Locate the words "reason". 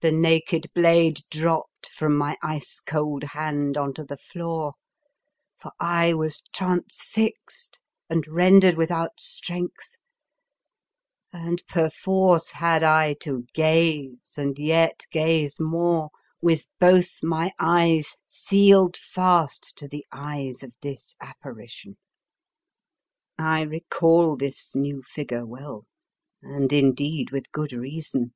27.72-28.32